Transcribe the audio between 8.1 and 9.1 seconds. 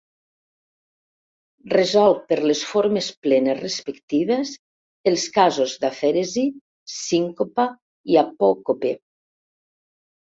i apòcope.